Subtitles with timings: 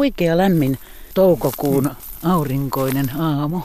[0.00, 0.78] Huikea lämmin
[1.14, 1.90] toukokuun
[2.24, 3.60] aurinkoinen aamu.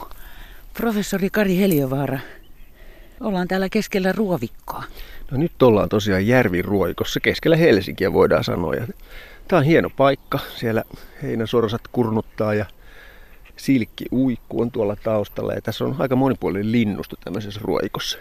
[0.74, 2.18] Professori Kari Heliovaara,
[3.20, 4.84] ollaan täällä keskellä ruovikkoa.
[5.30, 8.74] No nyt ollaan tosiaan Järviruoikossa keskellä Helsinkiä voidaan sanoa.
[9.48, 10.38] Tämä on hieno paikka.
[10.56, 10.84] Siellä
[11.22, 12.66] heinäsorsat kurnuttaa ja
[13.56, 15.52] silkki uikku on tuolla taustalla.
[15.52, 18.18] Ja tässä on aika monipuolinen linnusto tämmöisessä ruoikossa.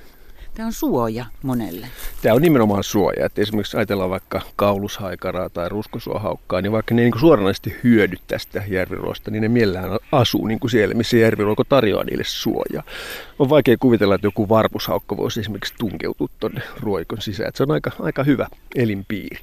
[0.55, 1.87] Tämä on suoja monelle.
[2.21, 3.25] Tämä on nimenomaan suoja.
[3.25, 9.31] Että esimerkiksi ajatellaan vaikka kaulushaikaraa tai ruskosuohaukkaa, niin vaikka ne niin suoranaisesti hyödy tästä järviruosta,
[9.31, 12.83] niin ne mielellään asuu niin kuin siellä, missä järviruoko tarjoaa niille suojaa.
[13.39, 17.47] On vaikea kuvitella, että joku varpushaukka voisi esimerkiksi tunkeutua tuonne ruoikon sisään.
[17.47, 19.39] Että se on aika, aika hyvä elinpiiri.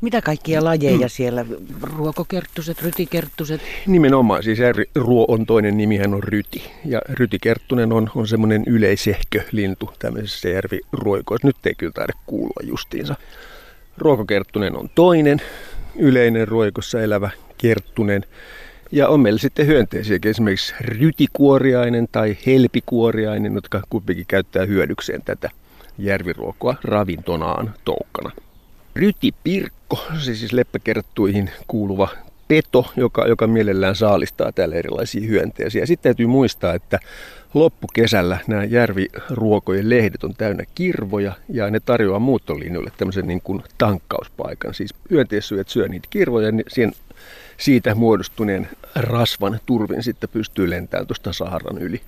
[0.00, 1.44] Mitä kaikkia lajeja siellä?
[1.82, 3.60] Ruokokerttuset, rytikerttuset?
[3.86, 4.58] Nimenomaan, siis
[4.94, 6.62] ruo on toinen nimihän on ryti.
[6.84, 11.46] Ja rytikerttunen on, on semmoinen yleisehkö lintu tämmöisessä järviruoikoissa.
[11.46, 13.14] Nyt ei kyllä taida kuulua justiinsa.
[13.98, 15.42] Ruokokerttunen on toinen
[15.94, 18.24] yleinen ruoikossa elävä kerttunen.
[18.92, 25.50] Ja on meillä sitten hyönteisiä, esimerkiksi rytikuoriainen tai helpikuoriainen, jotka kumpikin käyttää hyödykseen tätä
[25.98, 28.30] järviruokoa ravintonaan toukkana.
[28.96, 29.75] Rytipirkko,
[30.18, 32.08] se siis leppäkerttuihin kuuluva
[32.48, 35.86] peto, joka, joka mielellään saalistaa täällä erilaisia hyönteisiä.
[35.86, 36.98] Sitten täytyy muistaa, että
[37.54, 44.74] loppukesällä nämä järviruokojen lehdet on täynnä kirvoja ja ne tarjoaa muuttolinjoille tämmöisen niin kuin tankkauspaikan.
[44.74, 46.92] Siis hyönteissyöt syö niitä kirvoja, niin siihen,
[47.56, 52.00] siitä muodostuneen rasvan turvin sitten pystyy lentämään tuosta Saharan yli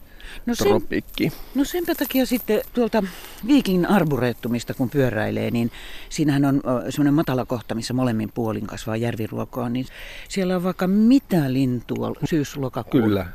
[0.46, 1.32] no sen, tropiikkiin.
[1.54, 3.02] No senpä takia sitten tuolta
[3.46, 5.70] Viikin arboreettumista kun pyöräilee, niin
[6.08, 9.86] siinähän on semmoinen matala kohta, missä molemmin puolin kasvaa järviruokoa, niin
[10.28, 13.04] siellä on vaikka mitä lintua syyslokakuun.
[13.04, 13.26] Kyllä.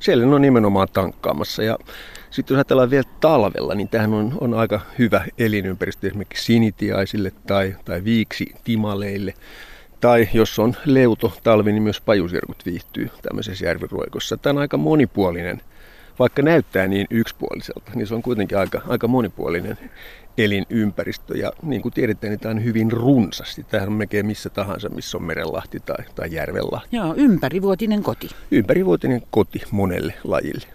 [0.00, 1.78] Siellä on nimenomaan tankkaamassa ja
[2.30, 7.76] sitten jos ajatellaan vielä talvella, niin tähän on, on aika hyvä elinympäristö esimerkiksi sinitiaisille tai,
[7.84, 9.34] tai viiksi timaleille.
[10.00, 14.36] Tai jos on leuto talvi, niin myös pajusirkut viihtyy tämmöisessä järviruoikossa.
[14.36, 15.60] Tämä on aika monipuolinen
[16.18, 19.78] vaikka näyttää niin yksipuoliselta, niin se on kuitenkin aika, aika monipuolinen
[20.38, 21.38] elinympäristö.
[21.38, 23.62] Ja niin kuin tiedetään, niin tämä on hyvin runsasti.
[23.62, 26.96] Tämähän on melkein missä tahansa, missä on merenlahti tai, tai järvenlahti.
[26.96, 28.28] Joo, ympärivuotinen koti.
[28.50, 30.66] Ympärivuotinen koti monelle lajille.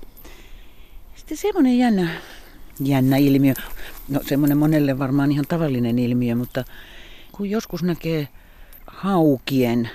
[1.16, 2.09] Sitten semmoinen jännä,
[2.79, 3.53] jännä ilmiö.
[4.09, 6.63] No semmoinen monelle varmaan ihan tavallinen ilmiö, mutta
[7.31, 8.28] kun joskus näkee
[8.88, 9.90] haukien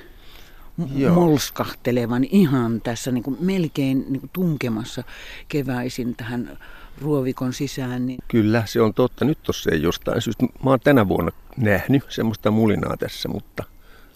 [0.95, 1.15] Joo.
[1.15, 5.05] molskahtelevan ihan tässä niin kuin melkein niin kuin tunkemassa
[5.49, 6.59] keväisin tähän
[7.01, 8.07] ruovikon sisään.
[8.07, 8.19] Niin...
[8.29, 9.25] Kyllä, se on totta.
[9.25, 10.47] Nyt tuossa ei jostain syystä.
[10.65, 13.65] Mä oon tänä vuonna nähnyt semmoista mulinaa tässä, mutta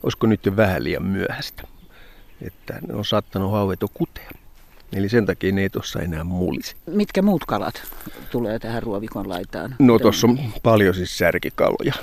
[0.03, 1.63] olisiko nyt jo vähän liian myöhäistä.
[2.43, 4.31] Että ne on saattanut hauet jo kutea.
[4.93, 6.77] Eli sen takia ne ei tuossa enää mulisi.
[6.87, 7.83] Mitkä muut kalat
[8.31, 9.75] tulee tähän ruovikon laitaan?
[9.79, 11.95] No tuossa on paljon siis särkikaloja.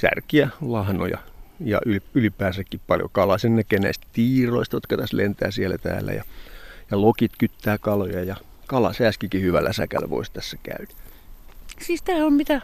[0.00, 1.18] Särkiä, lahnoja,
[1.64, 1.80] ja
[2.14, 3.38] ylipäänsäkin paljon kalaa.
[3.38, 6.24] Sen näkee näistä tiiroista, jotka tässä lentää siellä täällä ja,
[6.90, 8.36] ja lokit kyttää kaloja ja
[8.66, 10.92] kalasääskikin hyvällä säkällä voisi tässä käydä.
[11.80, 12.60] Siis tämä on mitä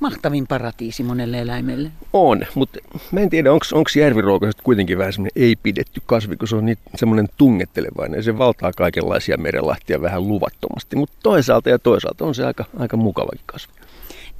[0.00, 1.90] mahtavin paratiisi monelle eläimelle.
[2.12, 2.78] On, mutta
[3.12, 7.28] mä en tiedä, onko järviruokoiset kuitenkin vähän semmoinen ei-pidetty kasvi, kun se on niin semmoinen
[7.36, 10.96] tungettelevainen ja se valtaa kaikenlaisia merenlahtia vähän luvattomasti.
[10.96, 13.72] Mutta toisaalta ja toisaalta on se aika, aika mukavakin kasvi.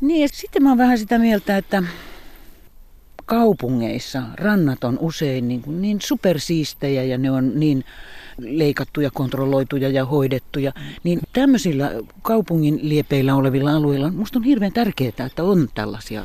[0.00, 1.82] Niin ja sitten mä oon vähän sitä mieltä, että
[3.26, 7.84] kaupungeissa rannat on usein niin, kuin niin supersiistejä ja ne on niin
[8.38, 10.72] leikattuja, kontrolloituja ja hoidettuja,
[11.04, 11.92] niin tämmöisillä
[12.22, 16.24] kaupungin liepeillä olevilla alueilla musta on hirveän tärkeää, että on tällaisia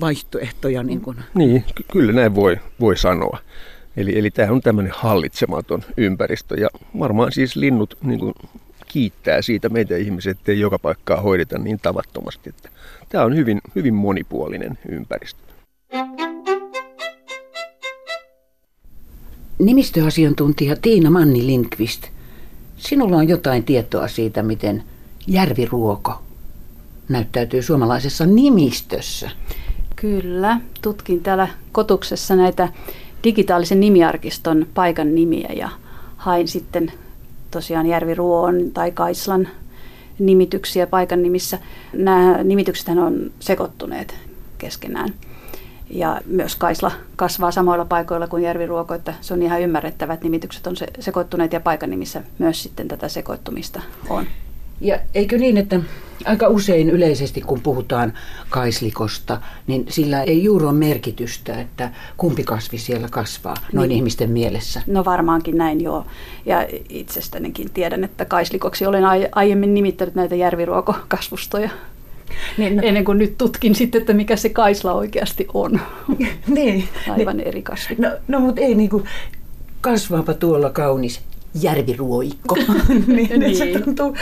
[0.00, 0.82] vaihtoehtoja.
[0.82, 1.16] Niin, kuin.
[1.34, 3.38] niin ky- kyllä näin voi, voi sanoa.
[3.96, 8.34] Eli, eli tämä on tämmöinen hallitsematon ympäristö ja varmaan siis linnut niin kuin
[8.88, 12.48] kiittää siitä meitä ihmiset, että ei joka paikkaa hoideta niin tavattomasti.
[12.48, 12.68] Että
[13.08, 15.47] tämä on hyvin, hyvin monipuolinen ympäristö.
[19.58, 22.02] Nimistöasiantuntija Tiina Manni Lindqvist,
[22.76, 24.82] sinulla on jotain tietoa siitä, miten
[25.26, 26.22] järviruoko
[27.08, 29.30] näyttäytyy suomalaisessa nimistössä.
[29.96, 32.68] Kyllä, tutkin täällä kotuksessa näitä
[33.24, 35.68] digitaalisen nimiarkiston paikan nimiä ja
[36.16, 36.92] hain sitten
[37.50, 39.48] tosiaan Järviruon tai Kaislan
[40.18, 41.58] nimityksiä paikan nimissä.
[41.92, 44.14] Nämä nimitykset on sekoittuneet
[44.58, 45.14] keskenään
[45.90, 50.66] ja myös Kaisla kasvaa samoilla paikoilla kuin Järviruoko, että se on ihan ymmärrettävä, että nimitykset
[50.66, 54.26] on se, sekoittuneet ja paikan nimissä myös sitten tätä sekoittumista on.
[54.80, 55.80] Ja eikö niin, että
[56.24, 58.12] aika usein yleisesti kun puhutaan
[58.50, 63.96] kaislikosta, niin sillä ei juuri ole merkitystä, että kumpi kasvi siellä kasvaa noin niin.
[63.96, 64.82] ihmisten mielessä.
[64.86, 66.06] No varmaankin näin joo.
[66.46, 71.70] Ja itsestänikin tiedän, että kaislikoksi olen aiemmin nimittänyt näitä järviruokokasvustoja.
[72.58, 72.82] Niin, no.
[72.84, 75.80] Ennen kuin nyt tutkin sitten, että mikä se kaisla oikeasti on.
[76.46, 77.48] niin, Aivan niin.
[77.48, 77.96] eri kasvi.
[77.98, 79.02] No, no mutta ei niinku,
[79.80, 81.20] kasvaapa tuolla kaunis
[81.62, 82.56] järviruoikko.
[83.06, 83.56] niin, niin.
[83.56, 84.16] Se tuntuu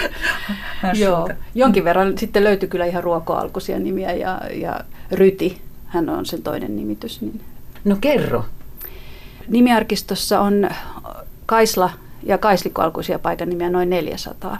[0.94, 4.80] Joo, jonkin verran sitten löytyi kyllä ihan ruokoalkuisia nimiä ja, ja
[5.12, 7.20] Ryti, hän on sen toinen nimitys.
[7.20, 7.40] Niin.
[7.84, 8.44] No kerro.
[9.48, 10.70] Nimiarkistossa on
[11.46, 11.90] Kaisla
[12.22, 14.58] ja Kaislikkoalkuisia paikan nimiä noin 400.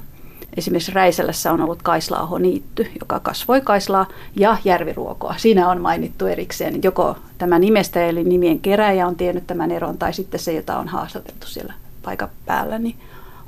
[0.56, 4.06] Esimerkiksi Räisälässä on ollut Kaislaaho niitty, joka kasvoi Kaislaa
[4.36, 5.34] ja järviruokoa.
[5.38, 6.82] Siinä on mainittu erikseen.
[6.82, 10.88] Joko tämä nimestä eli nimien keräjä on tiennyt tämän eron, tai sitten se, jota on
[10.88, 12.96] haastateltu siellä paikan päällä, niin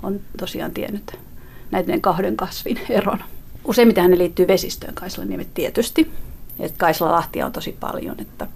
[0.02, 1.19] on tosiaan tiennyt
[1.70, 3.19] näiden kahden kasvin eron.
[3.64, 6.10] Useimmiten ne liittyy vesistöön, Kaislan nimet tietysti.
[6.76, 8.46] Kaislalahtia on tosi paljon, että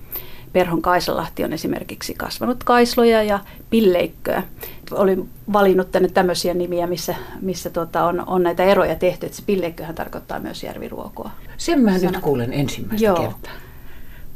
[0.52, 3.40] Perhon Kaisalahti on esimerkiksi kasvanut kaisloja ja
[3.70, 4.42] pilleikköä.
[4.90, 9.42] Olin valinnut tänne tämmöisiä nimiä, missä, missä tota on, on näitä eroja tehty, että se
[9.46, 11.30] pilleikköhän tarkoittaa myös järviruokoa.
[11.56, 12.10] Sen mä Sana.
[12.10, 13.16] nyt kuulen ensimmäistä Joo.
[13.16, 13.52] kertaa.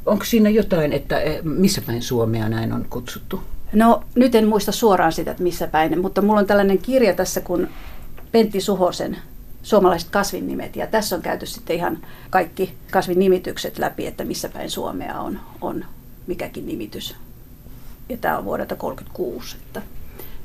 [0.06, 3.42] Onko siinä jotain, että eh, missä päin Suomea näin on kutsuttu?
[3.72, 7.40] No nyt en muista suoraan sitä, että missä päin, mutta mulla on tällainen kirja tässä,
[7.40, 7.68] kun
[8.32, 9.16] Pentti Suhosen
[9.62, 10.76] suomalaiset kasvinnimet.
[10.76, 11.98] Ja tässä on käyty sitten ihan
[12.30, 15.84] kaikki kasvinnimitykset läpi, että missä päin Suomea on, on
[16.26, 17.16] mikäkin nimitys.
[18.08, 19.56] Ja tämä on vuodelta 1936.
[19.66, 19.82] Että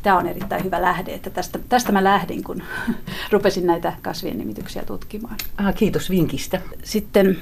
[0.04, 2.64] tämä on erittäin hyvä lähde, että tästä, tästä mä lähdin, kun
[3.32, 5.36] rupesin näitä kasvien nimityksiä tutkimaan.
[5.58, 6.62] Ah, kiitos vinkistä.
[6.84, 7.38] Sitten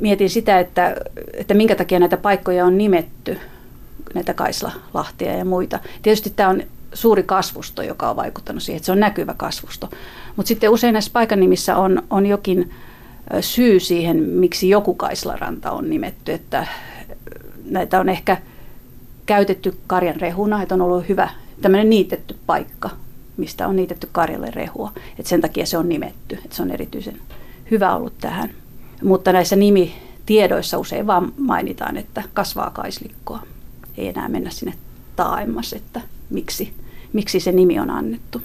[0.00, 0.96] mietin sitä, että,
[1.34, 3.38] että minkä takia näitä paikkoja on nimetty,
[4.14, 5.78] näitä Kaisla-lahtia ja muita.
[6.02, 6.62] Tietysti tämä on
[6.94, 9.90] suuri kasvusto, joka on vaikuttanut siihen, että se on näkyvä kasvusto.
[10.36, 12.70] Mutta sitten usein näissä paikan nimissä on, on jokin
[13.40, 16.66] syy siihen, miksi joku Kaislaranta on nimetty, että
[17.70, 18.36] näitä on ehkä
[19.26, 21.28] käytetty karjan rehuna, että on ollut hyvä
[21.62, 22.90] tämmöinen niitetty paikka,
[23.36, 24.92] mistä on niitetty karjalle rehua.
[25.18, 27.16] Et sen takia se on nimetty, että se on erityisen
[27.70, 28.50] hyvä ollut tähän.
[29.02, 33.42] Mutta näissä nimitiedoissa usein vaan mainitaan, että kasvaa kaislikkoa.
[33.96, 34.74] Ei enää mennä sinne
[35.16, 36.74] taaemmas, että miksi,
[37.12, 38.42] miksi se nimi on annettu.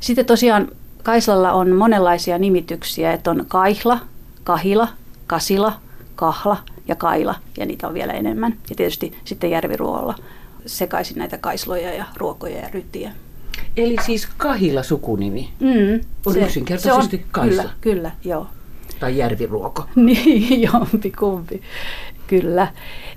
[0.00, 0.68] Sitten tosiaan
[1.04, 3.98] Kaislalla on monenlaisia nimityksiä, että on kaihla,
[4.44, 4.88] kahila,
[5.26, 5.72] kasila,
[6.16, 6.56] kahla
[6.88, 8.56] ja kaila, ja niitä on vielä enemmän.
[8.70, 10.14] Ja tietysti sitten järviruoalla
[10.66, 13.12] sekaisin näitä kaisloja ja ruokoja ja rytiä.
[13.76, 17.62] Eli siis kahila sukunimi mm, on se, yksinkertaisesti se on, kaisla.
[17.62, 18.46] Kyllä, kyllä, joo.
[19.00, 19.84] Tai järviruoko.
[19.94, 21.62] niin, jompi kumpi.
[22.26, 22.68] Kyllä.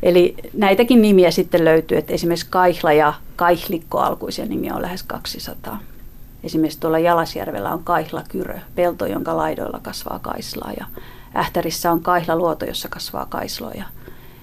[0.03, 5.79] Eli näitäkin nimiä sitten löytyy, että esimerkiksi kaihla ja kaihlikko alkuisia nimiä on lähes 200.
[6.43, 10.71] Esimerkiksi tuolla Jalasjärvellä on kaihlakyrö, pelto, jonka laidoilla kasvaa kaislaa.
[10.79, 10.85] Ja
[11.35, 13.85] Ähtärissä on kaihlaluoto, jossa kasvaa kaisloja.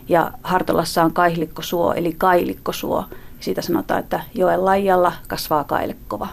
[0.08, 3.04] Ja Hartolassa on kaihlikkosuo, eli kailikkosuo.
[3.40, 6.28] Siitä sanotaan, että joen laijalla kasvaa kailekova.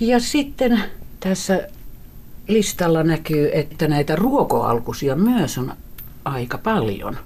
[0.00, 0.82] Ja sitten
[1.20, 1.68] tässä
[2.48, 5.72] listalla näkyy, että näitä ruokoalkuisia myös on
[6.24, 7.16] aika paljon.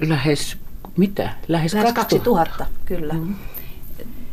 [0.00, 0.56] Lähes,
[0.96, 1.30] mitä?
[1.48, 3.14] Lähes, Lähes 2000, 2000 kyllä.
[3.14, 3.34] Mm.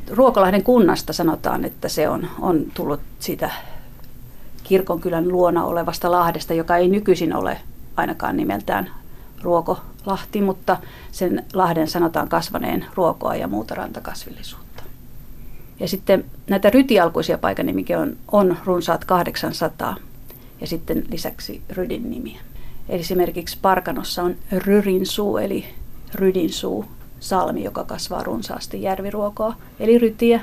[0.10, 3.52] Ruokolahden kunnasta sanotaan, että se on, on tullut siitä
[4.68, 7.58] kirkonkylän luona olevasta lahdesta, joka ei nykyisin ole
[7.96, 8.90] ainakaan nimeltään
[9.42, 10.78] Ruokolahti, mutta
[11.12, 14.84] sen lahden sanotaan kasvaneen ruokoa ja muuta rantakasvillisuutta.
[15.80, 19.96] Ja sitten näitä rytialkuisia paikanimikin on, on runsaat 800
[20.62, 22.40] ja sitten lisäksi rydin nimiä.
[22.90, 25.66] Eli esimerkiksi Parkanossa on Ryrinsuu eli
[26.16, 26.86] Rydinsuu
[27.20, 30.42] salmi, joka kasvaa runsaasti järviruokoa, eli rytiä.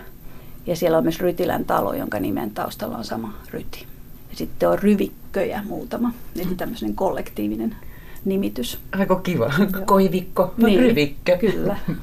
[0.67, 3.87] Ja siellä on myös Rytilän talo, jonka nimen taustalla on sama ryti.
[4.35, 7.77] Ja sitten on ryvikköjä muutama, eli tämmöinen kollektiivinen
[8.25, 8.79] nimitys.
[8.93, 9.53] Aika kiva.
[9.87, 11.37] Koivikko, niin, ryvikkö.
[11.37, 11.77] Kyllä.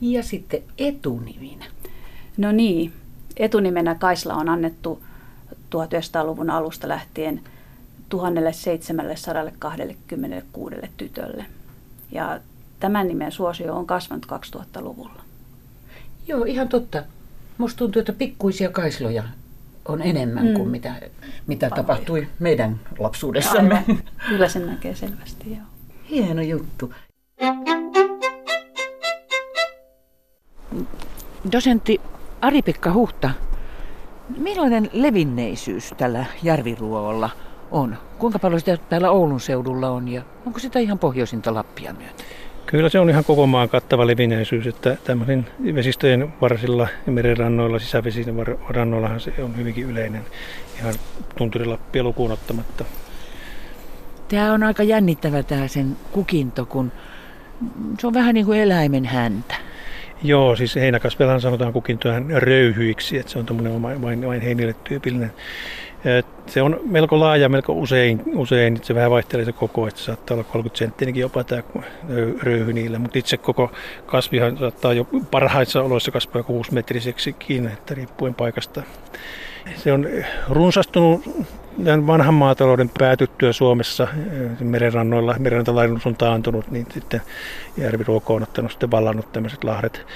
[0.00, 1.64] Ja sitten etuniminä.
[2.36, 2.92] No niin,
[3.36, 5.02] etunimenä Kaisla on annettu
[5.52, 7.40] 1900-luvun alusta lähtien
[8.08, 11.46] 1726 tytölle.
[12.12, 12.40] Ja
[12.80, 15.22] tämän nimen suosio on kasvanut 2000-luvulla.
[16.28, 17.02] Joo, ihan totta.
[17.58, 19.24] Musta tuntuu, että pikkuisia kaisloja
[19.88, 20.54] on enemmän mm.
[20.54, 20.94] kuin mitä,
[21.46, 23.74] mitä tapahtui meidän lapsuudessamme.
[23.88, 24.02] Aivan.
[24.28, 25.62] Kyllä sen näkee selvästi, joo.
[26.10, 26.94] Hieno juttu.
[31.52, 32.00] Dosentti
[32.40, 33.30] Ari-Pekka Huhta,
[34.36, 37.30] millainen levinneisyys tällä järviruolla
[37.70, 37.96] on?
[38.18, 42.26] Kuinka paljon sitä täällä Oulun seudulla on ja onko sitä ihan pohjoisinta Lappia myöten?
[42.70, 48.46] Kyllä se on ihan koko maan kattava levinneisyys, että tämmöisen vesistöjen varsilla ja merenrannoilla, sisävesien
[48.68, 50.24] rannoillahan se on hyvinkin yleinen,
[50.78, 50.94] ihan
[51.38, 52.84] tunturilappia lukuun ottamatta.
[54.28, 56.92] Tämä on aika jännittävä tämä sen kukinto, kun
[58.00, 59.54] se on vähän niin kuin eläimen häntä.
[60.22, 65.32] Joo, siis heinäkasvellahan sanotaan kukintojen röyhyiksi, että se on tuommoinen vain, vain heinille tyypillinen.
[66.46, 70.34] Se on melko laaja, melko usein, usein se vähän vaihtelee se koko, että se saattaa
[70.34, 71.62] olla 30 senttinenkin jopa tämä
[72.42, 73.72] röyhy niillä, mutta itse koko
[74.06, 78.82] kasvihan saattaa jo parhaissa oloissa kasvaa 6 metriseksikin, että riippuen paikasta.
[79.76, 80.08] Se on
[80.48, 81.46] runsastunut
[81.84, 84.08] tämän vanhan maatalouden päätyttyä Suomessa
[84.60, 87.20] merenrannoilla, merenrantalaidunus on taantunut, niin sitten
[87.76, 90.06] järviruoko on ottanut sitten vallannut tämmöiset lahdet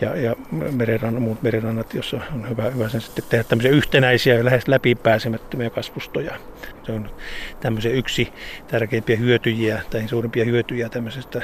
[0.00, 0.36] ja, ja
[0.70, 6.34] merenran, muut merenrannat, jossa on hyvä, hyvä sen sitten tehdä tämmöisiä yhtenäisiä lähes läpipääsemättömiä kasvustoja.
[6.82, 7.10] Se on
[7.60, 8.32] tämmöisiä yksi
[8.68, 11.42] tärkeimpiä hyötyjiä tai suurimpia hyötyjiä tämmöisestä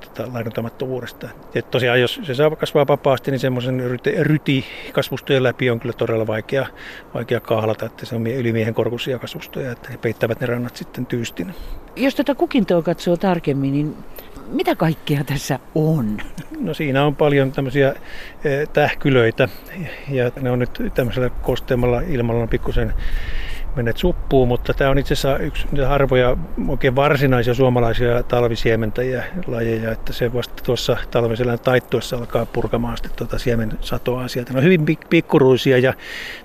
[0.00, 1.28] tota, laiduntamattomuudesta.
[1.54, 3.82] Ja tosiaan jos se saa kasvaa vapaasti, niin semmoisen
[4.20, 6.66] ryti kasvustojen läpi on kyllä todella vaikea,
[7.14, 11.54] vaikea kahlata, että se on ylimiehen korkuisia kasvustoja, että he peittävät ne rannat sitten tyystin.
[11.96, 13.96] Jos tätä kukintoa katsoo tarkemmin, niin
[14.48, 16.18] mitä kaikkea tässä on?
[16.60, 17.94] No siinä on paljon tämmöisiä
[18.72, 19.48] tähkylöitä
[20.08, 22.94] ja ne on nyt tämmöisellä kosteamalla ilmalla pikkusen
[23.76, 26.36] menneet suppuun, mutta tämä on itse asiassa yksi harvoja
[26.68, 33.38] oikein varsinaisia suomalaisia talvisiementäjiä lajeja, että se vasta tuossa talvisella taittuessa alkaa purkamaan sitten tuota
[33.38, 34.52] siemensatoa sieltä.
[34.52, 35.94] Ne on hyvin pikkuruisia ja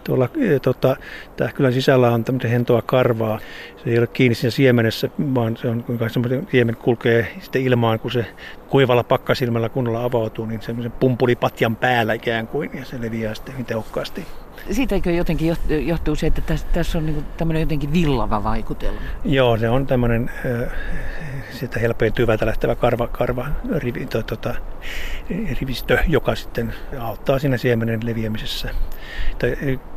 [0.04, 0.96] tuolla e, tota,
[1.38, 3.40] tähkylän sisällä on tämmöinen hentoa karvaa.
[3.84, 8.00] Se ei ole kiinni siinä siemenessä, vaan se on kuinka semmoinen siemen kulkee sitten ilmaan,
[8.00, 8.26] kun se
[8.70, 13.66] kuivalla pakkasilmällä kunnolla avautuu, niin semmoisen pumpulipatjan päällä ikään kuin, ja se leviää sitten hyvin
[13.66, 14.26] tehokkaasti.
[14.72, 19.00] Siitäkö jotenkin johtuu se, että tässä, tässä on niin tämmöinen jotenkin villava vaikutelma?
[19.26, 20.72] Joo, se on tämmöinen äh,
[21.52, 23.48] sitä helpoin tyvältä lähtevä karva, karva
[23.78, 24.56] rivi, to, tota,
[25.62, 28.70] rivistö, joka sitten auttaa siinä siemenen leviämisessä.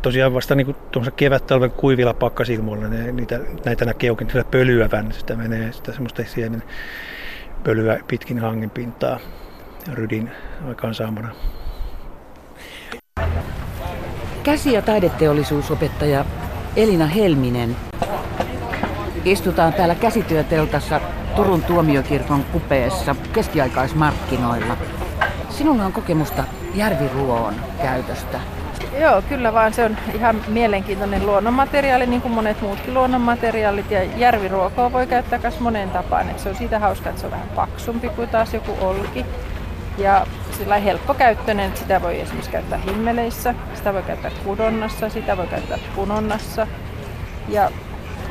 [0.03, 0.77] Tosiaan vasta niin
[1.17, 5.12] kevät-talven kuivilla pakkasilmoilla ne, niitä, näitä näkee oikein pölyävän.
[5.12, 6.62] Sitä menee sitä semmoista siemen
[7.65, 9.19] pölyä pitkin hangen pintaa
[9.93, 10.31] rydin
[10.69, 11.35] aikaansaamana.
[14.42, 16.25] Käsi- ja taideteollisuusopettaja
[16.76, 17.76] Elina Helminen.
[19.25, 21.00] Istutaan täällä käsityöteltassa
[21.37, 24.76] Turun tuomiokirkon kupeessa keskiaikaismarkkinoilla.
[25.49, 26.44] Sinulla on kokemusta
[26.75, 28.40] järviruoon käytöstä.
[29.00, 33.90] Joo, kyllä vaan se on ihan mielenkiintoinen luonnonmateriaali, niin kuin monet muutkin luonnonmateriaalit.
[33.90, 36.30] Ja järviruokoa voi käyttää myös moneen tapaan.
[36.30, 39.26] Et se on siitä hauska, että se on vähän paksumpi kuin taas joku olki.
[39.99, 40.26] Ja
[40.61, 45.79] sillä helppokäyttöinen, että sitä voi esimerkiksi käyttää himmeleissä, sitä voi käyttää kudonnassa, sitä voi käyttää
[45.95, 46.67] punonnassa.
[47.49, 47.71] Ja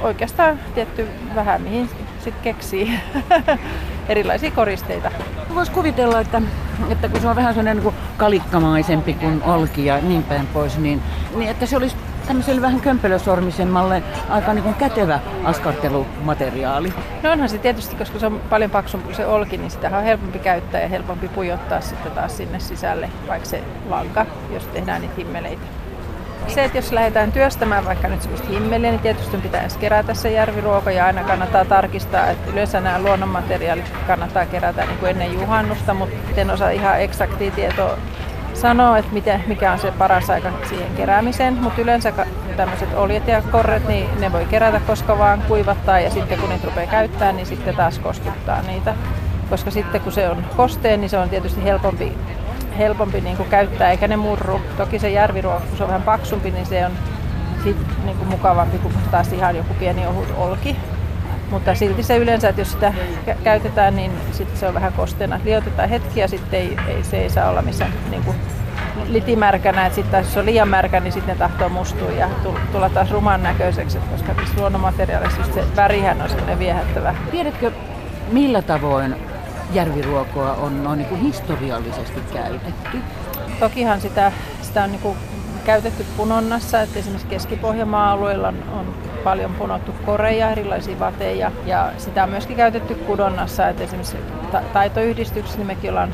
[0.01, 1.89] oikeastaan tietty vähän mihin
[2.23, 2.99] sitten keksii
[4.09, 5.11] erilaisia koristeita.
[5.55, 6.41] Voisi kuvitella, että,
[6.89, 11.01] että kun se on vähän sellainen niin kalikkamaisempi kuin olki ja niin päin pois, niin,
[11.35, 11.95] niin että se olisi
[12.29, 16.93] tämmöiselle vähän kömpelösormisemmalle aika niin kuin kätevä askartelumateriaali.
[17.23, 20.39] No onhan se tietysti, koska se on paljon paksumpi se olki, niin sitä on helpompi
[20.39, 25.61] käyttää ja helpompi pujottaa sitten taas sinne sisälle, vaikka se lanka, jos tehdään niitä himmeleitä.
[26.47, 30.31] Se, että jos lähdetään työstämään vaikka nyt semmoista himmeliä, niin tietysti pitää edes kerätä se
[30.31, 35.93] järviruoka ja aina kannattaa tarkistaa, että yleensä nämä luonnonmateriaalit kannattaa kerätä niin kuin ennen juhannusta,
[35.93, 37.97] mutta en osaa ihan eksaktia tietoa
[38.59, 42.13] sanoa, että miten, mikä on se paras aika siihen keräämiseen, mutta yleensä
[42.57, 46.65] tämmöiset oljet ja korret, niin ne voi kerätä koska vaan kuivattaa ja sitten kun niitä
[46.65, 48.95] rupeaa käyttämään, niin sitten taas kostuttaa niitä.
[49.49, 52.13] Koska sitten kun se on kosteen, niin se on tietysti helpompi,
[52.77, 54.61] helpompi niin kuin käyttää eikä ne murru.
[54.77, 56.91] Toki se järviruoka, kun se on vähän paksumpi, niin se on
[57.63, 60.75] sit niin kuin mukavampi kuin taas ihan joku pieni ohut olki.
[61.51, 62.93] Mutta silti se yleensä, että jos sitä
[63.43, 65.39] käytetään, niin sitten se on vähän kosteena.
[65.43, 68.37] Liotetaan hetki ja sitten ei, ei, se ei saa olla missään niin kuin
[69.07, 69.85] litimärkänä.
[69.85, 72.29] Että sitten jos se on liian märkä, niin sitten ne tahtoo mustua ja
[72.71, 77.15] tulla taas ruman näköiseksi, koska luonnonmateriaalissa se värihän on sellainen viehättävä.
[77.31, 77.71] Tiedätkö,
[78.31, 79.15] millä tavoin
[79.73, 82.97] järviruokoa on noin niin kuin historiallisesti käytetty?
[83.59, 85.17] Tokihan sitä, sitä on niin kuin
[85.65, 92.23] käytetty punonnassa, että esimerkiksi Keski-Pohjanmaan alueella on, on paljon punottu koreja, erilaisia vateja ja sitä
[92.23, 94.17] on myöskin käytetty kudonnassa, että esimerkiksi
[94.51, 96.13] ta- taitoyhdistyksessä niin mekin ollaan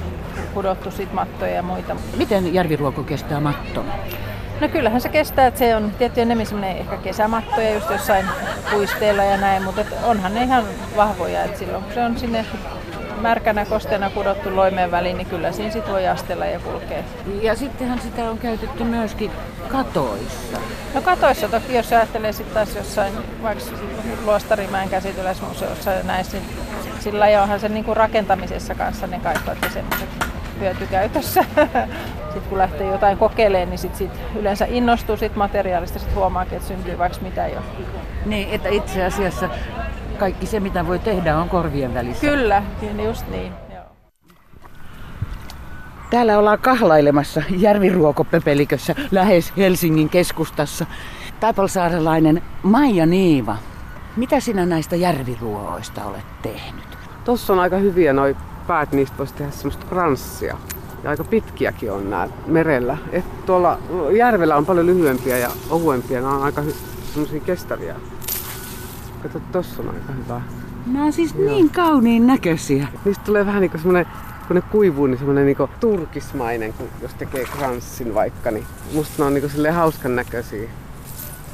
[0.53, 1.95] kudottu sit mattoja ja muita.
[2.17, 3.85] Miten järviruoko kestää matton?
[4.61, 8.25] No kyllähän se kestää, että se on tietty enemmän semmoinen ehkä kesämattoja just jossain
[8.71, 10.63] puisteilla ja näin, mutta onhan ne ihan
[10.95, 12.45] vahvoja, että silloin kun se on sinne
[13.25, 17.03] märkänä kosteena kudottu loimeen väliin, niin kyllä siinä sit voi astella ja kulkea.
[17.41, 19.31] Ja sittenhän sitä on käytetty myöskin
[19.67, 20.57] katoissa.
[20.93, 23.13] No katoissa toki, jos ajattelee sitten taas jossain
[23.43, 23.63] vaikka
[24.25, 26.43] Luostarimäen käsityläismuseossa ja niin
[26.99, 30.09] sillä onhan se niinku rakentamisessa kanssa ne kaikki semmoiset
[30.59, 31.45] hyötykäytössä.
[32.33, 36.67] sitten kun lähtee jotain kokeilemaan, niin sit, sit yleensä innostuu sit materiaalista, sit huomaa, että
[36.67, 37.59] syntyy vaikka mitä jo.
[38.25, 39.49] Niin, että itse asiassa
[40.15, 42.27] kaikki se, mitä voi tehdä, on korvien välissä.
[42.27, 42.63] Kyllä,
[43.05, 43.53] just niin.
[46.09, 50.85] Täällä ollaan kahlailemassa järviruokopöpelikössä lähes Helsingin keskustassa.
[51.39, 53.57] Taipalsaarelainen Maija Niiva,
[54.15, 56.97] mitä sinä näistä järviruoista olet tehnyt?
[57.23, 58.35] Tossa on aika hyviä noi
[58.67, 60.57] päät, niistä voisi tehdä semmoista kranssia.
[61.03, 62.97] Ja aika pitkiäkin on nämä merellä.
[63.11, 63.79] Et tuolla
[64.17, 66.21] järvellä on paljon lyhyempiä ja ohuempia.
[66.21, 66.75] Nämä on aika hy-
[67.13, 67.95] semmoisia kestäviä.
[69.25, 70.41] Kato, tossa on aika hyvä.
[70.85, 72.87] Nämä on siis niin kauniin näköisiä.
[73.05, 74.05] Niistä tulee vähän niinku semmonen,
[74.47, 78.51] kun ne kuivuu, niin semmonen niinku turkismainen, kun jos tekee kranssin vaikka.
[78.51, 80.69] Niin musta ne on niinku silleen hauskan näköisiä.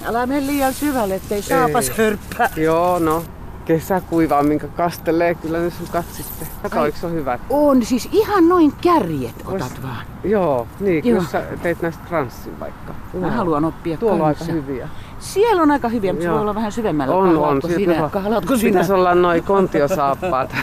[0.06, 1.96] Älä mene liian syvälle, ettei saapas Ei.
[1.98, 2.50] hörppää.
[2.56, 3.24] Joo, no.
[3.66, 6.48] Kesäkuivaa, minkä kastelee, kyllä ne sun katsitte.
[6.62, 7.40] Kato, eikö se on hyvä?
[7.50, 10.06] On siis ihan noin kärjet otat Vois- vaan.
[10.24, 11.20] Joo, niin, Joo.
[11.22, 12.94] jos sä teit näistä kranssin vaikka.
[13.14, 13.36] Mä Joo.
[13.36, 14.54] haluan oppia Tuolla on aika kanssa.
[14.54, 14.90] hyviä.
[15.22, 16.34] Siellä on aika hyviä, mutta se Joo.
[16.34, 17.16] voi olla vähän syvemmällä.
[17.16, 17.34] On, on.
[17.36, 18.10] Kahlaatko sinä?
[18.10, 18.70] Kahlaatko sinä?
[18.70, 20.56] Pitäisi olla noin kontiosaappaat.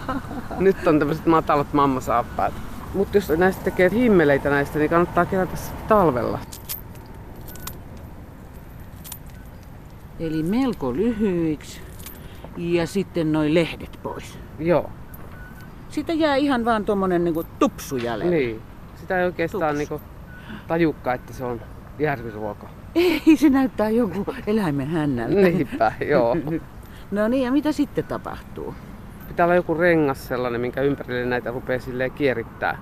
[0.58, 2.52] Nyt on tämmöiset matalat mammasaappaat.
[2.94, 6.38] Mutta jos näistä tekee himmeleitä näistä, niin kannattaa kerätä sitten talvella.
[10.20, 11.80] Eli melko lyhyiksi.
[12.56, 14.38] Ja sitten noin lehdet pois.
[14.58, 14.90] Joo,
[15.88, 18.36] Sitten jää ihan vaan tommonen niinku tupsu jäljelle.
[18.36, 18.62] niin.
[19.00, 19.78] Sitä ei oikeastaan Tups.
[19.78, 20.00] niinku
[20.68, 21.60] tajukka, että se on
[22.00, 22.68] järviruoka.
[22.94, 25.34] Ei, se näyttää joku eläimen hännältä.
[25.34, 26.36] Niinpä, joo.
[27.10, 28.74] No niin, ja mitä sitten tapahtuu?
[29.28, 32.78] Pitää olla joku rengas sellainen, minkä ympärille näitä rupeaa silleen kierittää.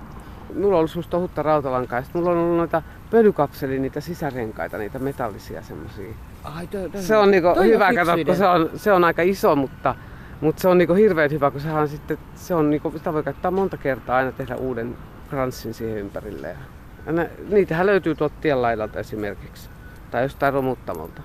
[0.55, 4.99] Mulla on ollut semmoista ohutta rautalankaa ja mulla on ollut noita pölykapseli, niitä sisärenkaita, niitä
[4.99, 6.15] metallisia semmosia.
[6.45, 9.05] Ai, toi, toi, Se on niinku toi hyvä, fiksu kato, kun se on, se on
[9.05, 9.95] aika iso, mutta,
[10.41, 13.23] mutta se on niinku hirveän hyvä, kun sehän on sitten, se on niinku, sitä voi
[13.23, 14.97] käyttää monta kertaa aina tehdä uuden
[15.31, 16.57] kranssin siihen ympärille.
[17.13, 19.69] Ne, niitähän löytyy tuolta tien laidalta esimerkiksi.
[20.11, 21.23] Tai jostain romuttamolta.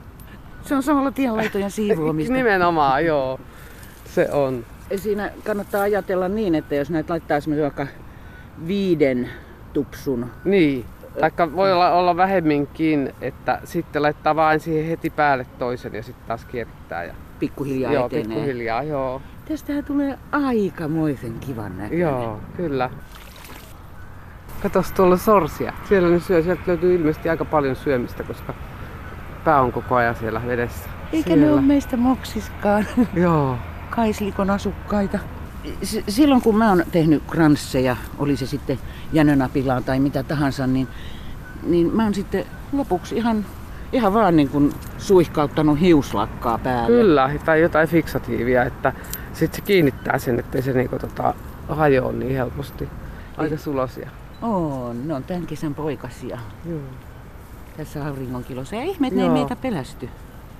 [0.61, 2.33] Se on samalla tienlaitojen siivoamista.
[2.37, 3.39] Nimenomaan, joo.
[4.05, 4.65] Se on.
[4.95, 7.87] Siinä kannattaa ajatella niin, että jos näitä laittaa esimerkiksi vaikka
[8.67, 9.29] viiden
[9.73, 10.85] tupsun Niin.
[11.19, 16.27] Taikka voi olla, olla vähemminkin, että sitten laittaa vain siihen heti päälle toisen ja sitten
[16.27, 17.03] taas kierrittää.
[17.03, 18.23] Ja, pikkuhiljaa joo, etenee.
[18.23, 19.21] pikkuhiljaa, joo.
[19.47, 21.99] Tästähän tulee aikamoisen kivan näköinen.
[21.99, 22.89] Joo, kyllä.
[24.63, 25.73] Katos tuolla sorsia.
[25.89, 26.41] Siellä ne syö.
[26.43, 28.53] Sieltä löytyy ilmeisesti aika paljon syömistä, koska
[29.43, 30.89] pää on koko ajan siellä vedessä.
[31.13, 31.45] Eikä siellä.
[31.45, 33.57] ne ole meistä moksiskaan, Joo.
[33.89, 35.19] Kaislikon asukkaita.
[35.83, 38.79] S- silloin kun mä oon tehnyt kransseja, oli se sitten
[39.13, 40.87] jänönapilaan tai mitä tahansa, niin,
[41.63, 43.45] niin mä oon sitten lopuksi ihan,
[43.91, 46.87] ihan vaan niin kuin suihkauttanut hiuslakkaa päälle.
[46.87, 48.93] Kyllä, tai jotain fiksatiivia, että
[49.33, 51.33] sitten se kiinnittää sen, ettei se niinku tota,
[51.69, 52.89] hajoa niin helposti.
[53.37, 54.09] Aika sulosia.
[54.43, 56.39] On, ne on tämän kesän poikasia.
[56.65, 56.79] Joo.
[57.77, 58.75] Tässä auringonkilossa.
[58.75, 60.09] Ja ihme, että ne ei meitä pelästy.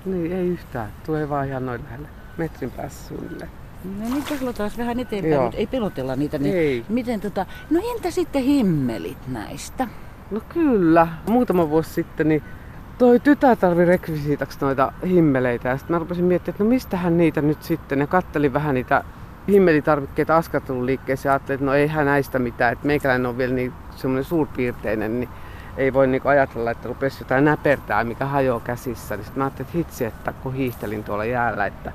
[0.04, 0.92] Niin, ei yhtään.
[1.06, 2.08] Tulee vaan ihan noin lähelle.
[2.36, 3.50] Metrin päässä suunnilleen.
[3.84, 5.42] No nyt kahlotaan vähän eteenpäin, Joo.
[5.42, 6.38] mutta ei pelotella niitä.
[6.38, 6.84] Niin Ei.
[6.88, 9.88] Miten tota, no entä sitten himmelit näistä?
[10.30, 11.08] No kyllä.
[11.28, 12.42] Muutama vuosi sitten niin
[12.98, 17.42] toi tytär tarvi rekvisiitaksi noita himmeleitä ja sitten mä rupesin miettimään, että no mistähän niitä
[17.42, 18.00] nyt sitten.
[18.00, 19.04] Ja kattelin vähän niitä
[19.48, 22.72] himmelitarvikkeita askartelun liikkeessä ja ajattelin, että no eihän näistä mitään.
[22.72, 25.28] Että meikäläinen on vielä niin semmoinen suurpiirteinen, niin
[25.76, 29.16] ei voi niinku ajatella, että rupesi jotain näpertää, mikä hajoaa käsissä.
[29.16, 31.92] Niin sitten mä ajattelin, että hitsi, että kun hiihtelin tuolla jäällä, että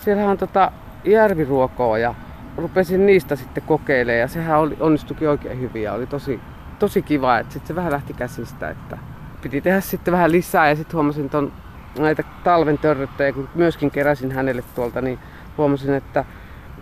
[0.00, 0.72] siellähän on tota
[1.04, 2.14] järviruokoa ja
[2.56, 6.40] rupesin niistä sitten kokeilemaan ja sehän oli, onnistuikin oikein hyvin ja oli tosi,
[6.78, 8.98] tosi kiva, että sitten se vähän lähti käsistä, että
[9.42, 11.52] piti tehdä sitten vähän lisää ja sitten huomasin ton,
[11.98, 15.18] näitä talven törröttäjä, kun myöskin keräsin hänelle tuolta, niin
[15.58, 16.24] huomasin, että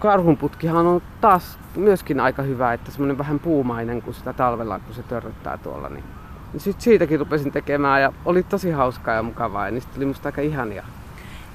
[0.01, 5.03] karhunputkihan on taas myöskin aika hyvä, että semmoinen vähän puumainen kuin sitä talvella, kun se
[5.03, 6.05] törröttää tuolla, niin
[6.57, 10.41] sitten siitäkin rupesin tekemään ja oli tosi hauskaa ja mukavaa ja niistä tuli musta aika
[10.41, 10.85] ihania.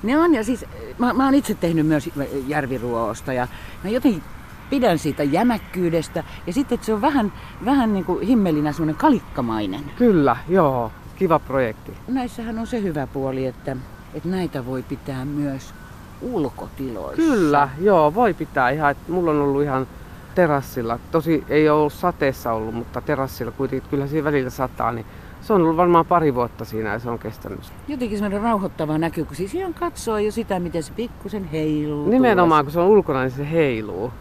[0.03, 0.65] Ne on ja siis
[0.99, 2.09] mä, mä oon itse tehnyt myös
[2.47, 3.47] järviruoosta ja
[3.83, 4.23] mä jotenkin
[4.69, 7.33] pidän siitä jämäkkyydestä ja sitten että se on vähän,
[7.65, 9.81] vähän niin kuin himmelinä semmoinen kalikkamainen.
[9.97, 11.91] Kyllä, joo, kiva projekti.
[12.07, 13.77] Näissähän on se hyvä puoli, että,
[14.13, 15.73] että näitä voi pitää myös
[16.21, 17.15] ulkotiloissa.
[17.15, 18.91] Kyllä, joo, voi pitää ihan.
[18.91, 19.87] että Mulla on ollut ihan
[20.35, 20.99] terassilla.
[21.11, 25.05] Tosi ei ole ollut sateessa ollut, mutta terassilla kuitenkin, kyllä siinä välillä sataa, niin
[25.41, 27.59] se on ollut varmaan pari vuotta siinä ja se on kestänyt.
[27.87, 32.09] Jotenkin semmoinen rauhoittava näky, kun siis ihan katsoo jo sitä, miten se pikkusen heiluu.
[32.09, 34.11] Nimenomaan, kun se on ulkona, niin se heiluu.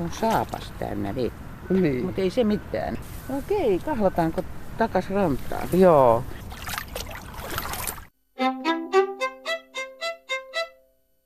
[0.00, 1.14] On saapas tänne.
[1.70, 2.04] Niin.
[2.04, 2.98] mutta ei se mitään.
[3.38, 4.42] Okei, kahlataanko
[4.78, 5.68] takas rantaan?
[5.72, 6.24] Joo,